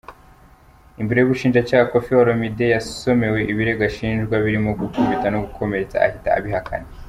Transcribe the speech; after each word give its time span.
Imbere 1.01 1.17
y’ubushinjacyaha, 1.19 1.89
Koffi 1.91 2.11
Olomide 2.21 2.65
yasomewe 2.75 3.39
ibirego 3.51 3.81
ashinjwa 3.89 4.35
birimo 4.45 4.71
gukubita 4.79 5.27
no 5.31 5.39
gukomeretsa, 5.45 5.95
ahita 6.05 6.29
abihakana. 6.39 6.87